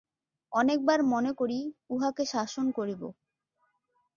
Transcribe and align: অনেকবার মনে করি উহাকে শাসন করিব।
অনেকবার 0.51 0.99
মনে 1.03 1.31
করি 1.33 1.59
উহাকে 1.89 2.23
শাসন 2.25 2.65
করিব। 2.71 3.01